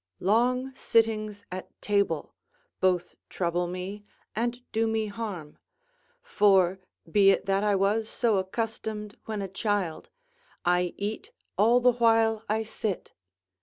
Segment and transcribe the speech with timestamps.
[0.19, 2.33] Long sittings at table
[2.79, 4.03] both trouble me
[4.35, 5.59] and do me harm;
[6.23, 10.09] for, be it that I was so accustomed when a child,
[10.65, 13.13] I eat all the while I sit.